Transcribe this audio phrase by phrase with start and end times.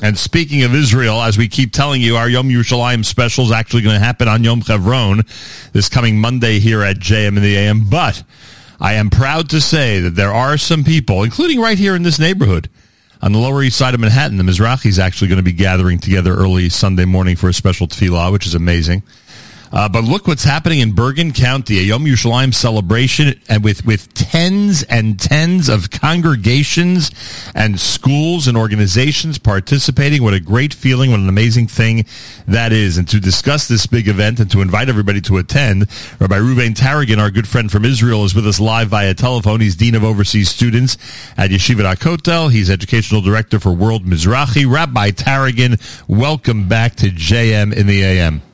[0.00, 3.82] And speaking of Israel, as we keep telling you, our Yom Yerushalayim special is actually
[3.82, 5.22] going to happen on Yom Chevron
[5.72, 7.90] this coming Monday here at JM in the AM.
[7.90, 8.22] But
[8.78, 12.20] I am proud to say that there are some people, including right here in this
[12.20, 12.70] neighborhood,
[13.20, 16.32] on the Lower East Side of Manhattan, the Mizrahis actually going to be gathering together
[16.32, 19.02] early Sunday morning for a special tefillah, which is amazing.
[19.72, 24.12] Uh, but look what's happening in Bergen County, a Yom Yerushalayim celebration, and with, with
[24.14, 27.10] tens and tens of congregations
[27.54, 30.22] and schools and organizations participating.
[30.22, 31.10] What a great feeling!
[31.10, 32.06] What an amazing thing
[32.46, 32.98] that is!
[32.98, 35.82] And to discuss this big event and to invite everybody to attend,
[36.18, 39.60] Rabbi Ruvain Taragin, our good friend from Israel, is with us live via telephone.
[39.60, 40.96] He's Dean of Overseas Students
[41.36, 42.50] at Yeshiva HaKotel.
[42.50, 44.70] He's Educational Director for World Mizrahi.
[44.70, 48.47] Rabbi Taragin, welcome back to JM in the AM.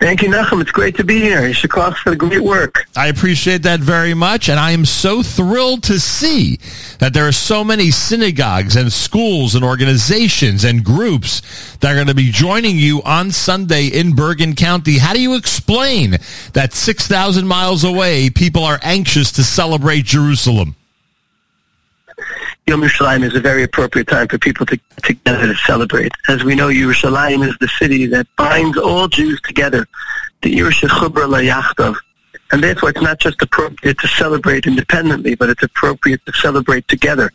[0.00, 0.60] Thank you, Nachum.
[0.60, 1.40] It's great to be here.
[1.40, 2.86] Yasher koach for the great work.
[2.96, 6.60] I appreciate that very much, and I am so thrilled to see
[7.00, 12.06] that there are so many synagogues and schools and organizations and groups that are going
[12.06, 14.98] to be joining you on Sunday in Bergen County.
[14.98, 16.18] How do you explain
[16.52, 20.76] that 6,000 miles away, people are anxious to celebrate Jerusalem?
[22.68, 26.12] Yom Yerushalayim is a very appropriate time for people to together to celebrate.
[26.28, 29.88] As we know, Yerushalayim is the city that binds all Jews together.
[30.42, 31.96] The Yerusha
[32.52, 37.30] And therefore, it's not just appropriate to celebrate independently, but it's appropriate to celebrate together.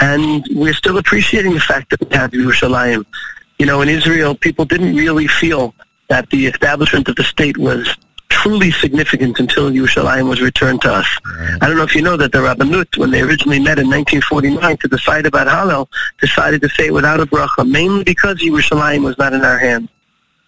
[0.00, 3.04] And we're still appreciating the fact that we have Yerushalayim.
[3.58, 5.74] You know, in Israel, people didn't really feel
[6.08, 7.98] that the establishment of the state was
[8.34, 11.06] truly significant until Yerushalayim was returned to us.
[11.24, 11.58] Right.
[11.62, 14.76] I don't know if you know that the Rabbanut, when they originally met in 1949
[14.78, 15.86] to decide about Hallel,
[16.20, 19.88] decided to say it without a bracha, mainly because Yerushalayim was not in our hands.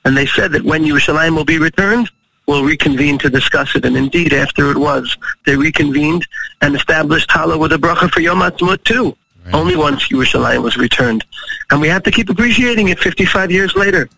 [0.05, 2.11] And they said that when Yerushalayim will be returned,
[2.47, 3.85] we'll reconvene to discuss it.
[3.85, 6.27] And indeed, after it was, they reconvened
[6.61, 9.17] and established Hallel with a bracha for Yom Ha'atzmaut too.
[9.45, 9.55] Right.
[9.55, 11.25] Only once Yerushalayim was returned.
[11.71, 14.09] And we have to keep appreciating it 55 years later.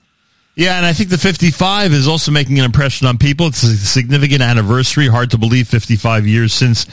[0.59, 3.47] Yeah, and I think the 55 is also making an impression on people.
[3.47, 5.07] It's a significant anniversary.
[5.07, 6.85] Hard to believe 55 years since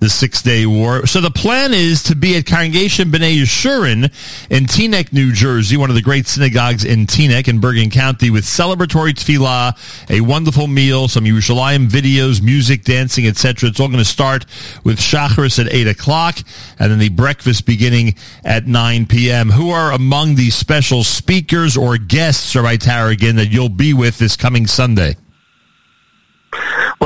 [0.00, 1.06] the Six Day War.
[1.06, 4.04] So the plan is to be at Congregation B'nai Yeshurun
[4.50, 8.44] in Teaneck, New Jersey, one of the great synagogues in Teaneck in Bergen County, with
[8.44, 9.76] celebratory tefillah,
[10.10, 13.68] a wonderful meal, some Yerushalayim videos, music, dancing, etc.
[13.68, 14.46] It's all going to start
[14.84, 16.38] with Shacharis at 8 o'clock,
[16.78, 19.50] and then the breakfast beginning at 9 p.m.
[19.50, 24.34] Who are among the special speakers or guests, Rabbi Taragin, that you'll be with this
[24.34, 25.16] coming Sunday?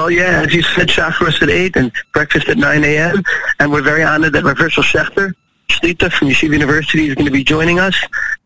[0.04, 3.22] Well, yeah, as you said, Shacharis at 8 and breakfast at 9 a.m.
[3.59, 5.32] And we're very honored that Rav Hershel Schachter,
[5.70, 7.97] Shlita from Yeshiva University, is going to be joining us.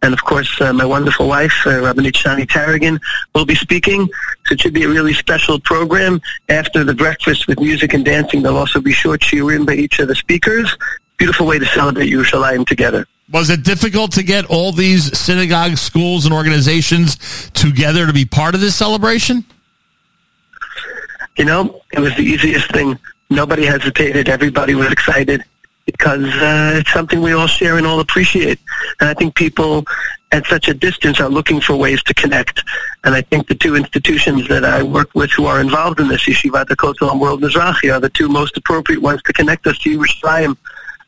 [0.02, 3.00] And, of course, uh, my wonderful wife, uh, Rabbanit Shani Taragin,
[3.34, 4.08] will be speaking.
[4.46, 6.20] So it should be a really special program.
[6.48, 10.06] After the breakfast with music and dancing, there'll also be short shiurim by each of
[10.06, 10.76] the speakers.
[11.16, 13.04] Beautiful way to celebrate Yerushalayim together.
[13.32, 18.54] Was it difficult to get all these synagogues, schools, and organizations together to be part
[18.54, 19.44] of this celebration?
[21.38, 22.99] You know, it was the easiest thing.
[23.31, 24.28] Nobody hesitated.
[24.28, 25.44] Everybody was excited
[25.87, 28.59] because uh, it's something we all share and all appreciate.
[29.00, 29.87] And I think people
[30.32, 32.62] at such a distance are looking for ways to connect.
[33.04, 36.26] And I think the two institutions that I work with who are involved in this,
[36.26, 39.97] Yeshivat HaKotel and World Mizrahi, are the two most appropriate ones to connect us to
[39.97, 40.56] Yerushalayim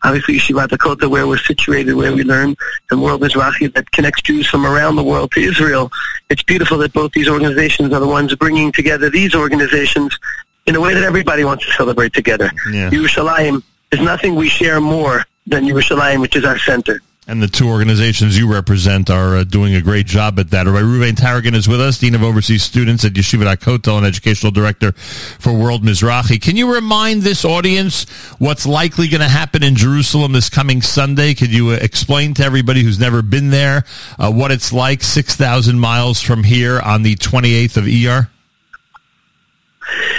[0.03, 2.57] obviously Yeshivat HaKotel, where we're situated, where we learn,
[2.91, 5.91] and World Mizrahi that connects Jews from around the world to Israel.
[6.29, 10.19] It's beautiful that both these organizations are the ones bringing together these organizations
[10.67, 12.51] in a way that everybody wants to celebrate together.
[12.71, 12.91] Yeah.
[12.91, 13.63] Yerushalayim
[13.93, 17.01] is nothing we share more than Yerushalayim, which is our center
[17.31, 20.67] and the two organizations you represent are uh, doing a great job at that.
[20.67, 24.51] Rabbi Ruvain Taragin is with us, Dean of Overseas Students at Yeshiva HaKotel and Educational
[24.51, 26.43] Director for World Mizrahi.
[26.43, 28.11] Can you remind this audience
[28.41, 31.35] what's likely going to happen in Jerusalem this coming Sunday?
[31.35, 33.85] Could you uh, explain to everybody who's never been there
[34.19, 38.29] uh, what it's like 6,000 miles from here on the 28th of Iyar?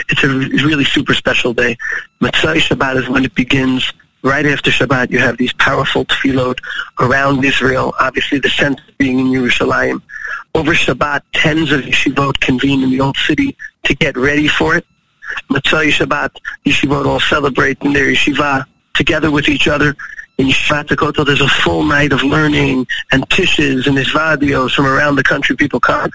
[0.07, 0.29] It's a
[0.65, 1.77] really super special day.
[2.21, 3.91] Motzei Shabbat is when it begins
[4.23, 6.59] right after Shabbat, you have these powerful tefillot
[6.99, 10.03] around Israel, obviously the center being in Jerusalem.
[10.53, 14.85] Over Shabbat, tens of yeshivot convene in the old city to get ready for it.
[15.49, 16.31] Motzei Shabbat,
[16.65, 19.95] yeshivot all celebrate in their yeshiva together with each other.
[20.37, 25.15] In Yeshivat HaKotel, there's a full night of learning and tishes and isvadios from around
[25.15, 25.55] the country.
[25.55, 26.09] People come.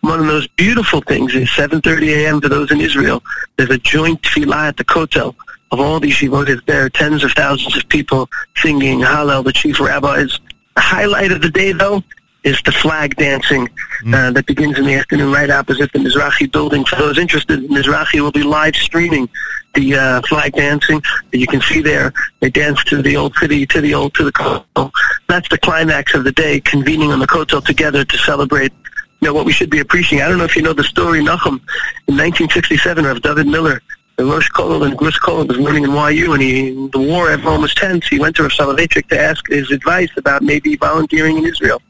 [0.00, 2.40] One of those beautiful things is 7.30 a.m.
[2.40, 3.22] for those in Israel.
[3.56, 5.34] There's a joint tefillah at the Kotel
[5.70, 9.80] of all these yeshivot there are tens of thousands of people singing Hallel, the chief
[9.80, 10.38] rabbis.
[10.74, 12.02] The highlight of the day, though,
[12.44, 13.68] is the flag dancing
[14.02, 14.14] mm.
[14.14, 16.84] uh, that begins in the afternoon right opposite the Mizrahi building.
[16.84, 19.28] For those interested, Mizrahi will be live streaming
[19.74, 22.12] the uh, flag dancing that you can see there.
[22.40, 24.90] They dance to the old city, to the old, to the kotel.
[25.28, 28.72] That's the climax of the day, convening on the kotel together to celebrate
[29.20, 30.24] you know, what we should be appreciating.
[30.24, 31.60] I don't know if you know the story, Nachum.
[32.06, 33.82] In 1967, of David Miller,
[34.18, 37.74] Rosh Kollel and Gruss Kollel was learning in YU, and he, the war, everyone was
[37.74, 38.08] tense.
[38.08, 41.80] He went to Soloveitchik to ask his advice about maybe volunteering in Israel.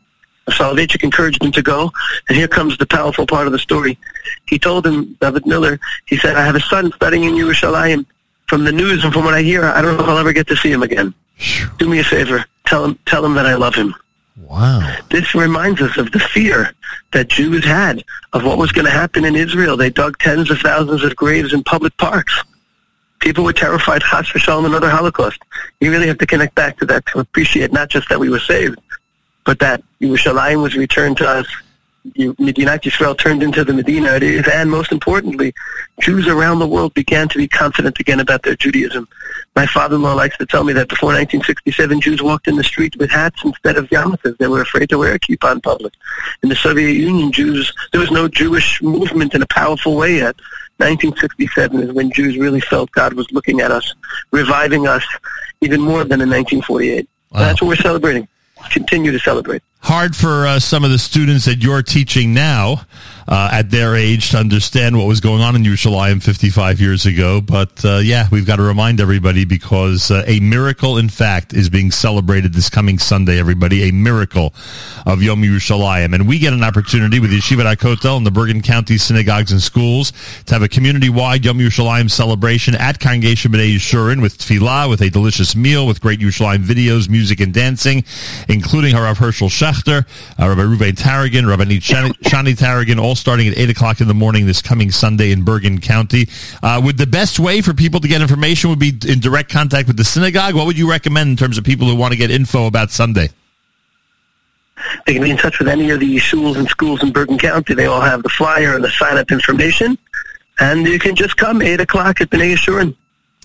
[0.50, 1.90] Soloveitchik encouraged him to go,
[2.28, 3.98] and here comes the powerful part of the story.
[4.46, 8.04] He told him, David Miller, he said, I have a son studying in Yerushalayim.
[8.46, 10.46] From the news and from what I hear, I don't know if I'll ever get
[10.48, 11.12] to see him again.
[11.78, 12.44] Do me a favor.
[12.66, 13.94] Tell him, tell him that I love him.
[14.40, 14.96] Wow.
[15.10, 16.72] This reminds us of the fear
[17.12, 19.76] that Jews had of what was going to happen in Israel.
[19.76, 22.42] They dug tens of thousands of graves in public parks.
[23.20, 25.40] People were terrified, Chas v'shalom, another Holocaust.
[25.80, 28.38] You really have to connect back to that to appreciate not just that we were
[28.38, 28.78] saved,
[29.44, 31.46] but that Yerushalayim was returned to us
[32.06, 35.52] Medinat Israel turned into the Medina it is, and most importantly,
[36.00, 39.08] Jews around the world began to be confident again about their Judaism.
[39.56, 43.10] My father-in-law likes to tell me that before 1967, Jews walked in the street with
[43.10, 44.36] hats instead of yarmulkes.
[44.38, 45.94] They were afraid to wear a kippah in public.
[46.42, 50.36] In the Soviet Union, Jews there was no Jewish movement in a powerful way yet.
[50.78, 53.94] 1967 is when Jews really felt God was looking at us,
[54.30, 55.04] reviving us
[55.60, 57.08] even more than in 1948.
[57.32, 57.40] Wow.
[57.40, 58.28] That's what we're celebrating.
[58.70, 62.84] Continue to celebrate hard for uh, some of the students that you're teaching now
[63.28, 67.40] uh, at their age to understand what was going on in Yerushalayim 55 years ago.
[67.40, 71.68] But uh, yeah, we've got to remind everybody because uh, a miracle, in fact, is
[71.68, 73.88] being celebrated this coming Sunday, everybody.
[73.88, 74.54] A miracle
[75.06, 76.14] of Yom Yerushalayim.
[76.14, 80.12] And we get an opportunity with Yeshiva Kotel and the Bergen County synagogues and schools
[80.46, 85.10] to have a community-wide Yom Yerushalayim celebration at Congregation B'nai Yeshurun with tefillah, with a
[85.10, 88.04] delicious meal, with great Yerushalayim videos, music, and dancing,
[88.48, 90.06] including Harav Hershel Schachter,
[90.38, 94.14] uh, Rabbi Ruvain Taragin, Rabbi Shani, Shani Taragin, all starting at 8 o'clock in the
[94.14, 96.28] morning this coming Sunday in Bergen County.
[96.62, 99.86] Uh, would the best way for people to get information would be in direct contact
[99.86, 100.54] with the synagogue?
[100.54, 103.28] What would you recommend in terms of people who want to get info about Sunday?
[105.06, 107.74] They can be in touch with any of the schools and schools in Bergen County.
[107.74, 109.98] They all have the flyer and the sign-up information.
[110.60, 112.94] And you can just come 8 o'clock at B'nai Yeshurun.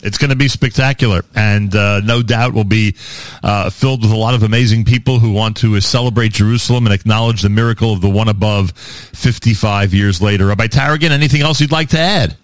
[0.04, 2.96] It's going to be spectacular, and uh, no doubt will be
[3.42, 7.42] uh, filled with a lot of amazing people who want to celebrate Jerusalem and acknowledge
[7.42, 10.48] the miracle of the one above 55 years later.
[10.48, 12.36] Rabbi Taragin, anything else you'd like to add?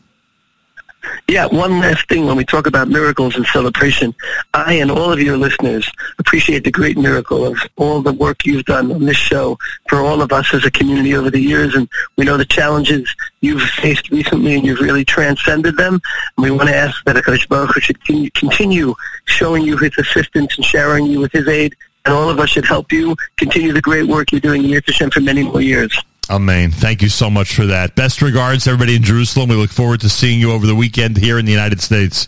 [1.27, 4.15] Yeah, one last thing when we talk about miracles and celebration.
[4.53, 5.89] I and all of your listeners
[6.29, 9.57] appreciate the great miracle of all the work you've done on this show
[9.89, 11.73] for all of us as a community over the years.
[11.73, 13.11] And we know the challenges
[13.41, 15.99] you've faced recently and you've really transcended them.
[16.37, 17.99] And we want to ask that HaKadosh Baruch should
[18.35, 18.93] continue
[19.25, 21.75] showing you his assistance and sharing you with his aid.
[22.05, 25.09] And all of us should help you continue the great work you're doing in Hashem
[25.09, 25.99] for many more years.
[26.29, 26.69] Amen.
[26.69, 27.95] Thank you so much for that.
[27.95, 29.49] Best regards, everybody in Jerusalem.
[29.49, 32.27] We look forward to seeing you over the weekend here in the United States.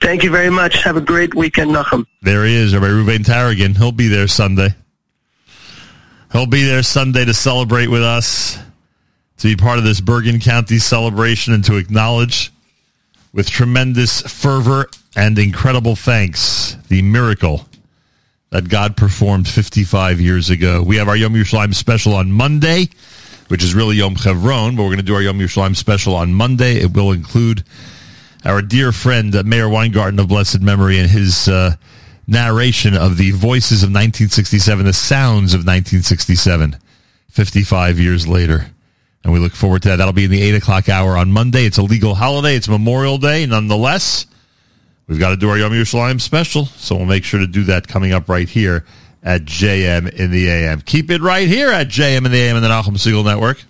[0.00, 0.82] Thank you very much.
[0.84, 2.06] Have a great weekend, Nachum.
[2.22, 3.76] There he is, Rabbi Ruvain Taragin.
[3.76, 4.74] He'll be there Sunday.
[6.32, 8.58] He'll be there Sunday to celebrate with us,
[9.38, 12.52] to be part of this Bergen County celebration, and to acknowledge
[13.32, 17.66] with tremendous fervor and incredible thanks the miracle
[18.50, 20.82] that God performed 55 years ago.
[20.82, 22.88] We have our Yom Yerushalayim special on Monday,
[23.48, 26.32] which is really Yom Chevron, but we're going to do our Yom Yerushalayim special on
[26.32, 26.76] Monday.
[26.76, 27.64] It will include
[28.48, 31.76] our dear friend uh, Meir Weingarten of blessed memory and his uh,
[32.26, 36.76] narration of the voices of 1967, the sounds of 1967,
[37.28, 38.66] 55 years later.
[39.22, 39.96] And we look forward to that.
[39.96, 41.64] That'll be in the 8 o'clock hour on Monday.
[41.64, 42.56] It's a legal holiday.
[42.56, 43.46] It's Memorial Day.
[43.46, 44.26] Nonetheless,
[45.08, 47.88] We've got to do our Yom Yerushalayim special, so we'll make sure to do that
[47.88, 48.84] coming up right here
[49.22, 50.82] at JM in the AM.
[50.82, 53.64] Keep it right here at JM in the AM and the Nachum Segal Network.